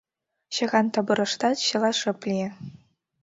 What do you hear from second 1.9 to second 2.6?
шып лие.